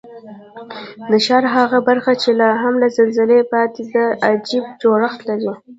د 1.09 1.11
ښار 1.25 1.43
هغه 1.55 1.77
برخه 1.87 2.11
چې 2.21 2.29
لا 2.39 2.49
هم 2.61 2.73
له 2.81 2.87
زلزلو 2.97 3.39
پاتې 3.53 3.83
ده، 3.93 4.05
عجیب 4.29 4.65
جوړښت 4.81 5.19
لري. 5.29 5.51